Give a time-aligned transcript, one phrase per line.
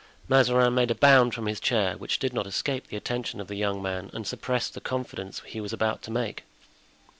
[0.27, 3.53] Mazarin made a bound from his chair, which did not escape the attention of the
[3.55, 6.41] young man and suppressed the confidence he was about to make.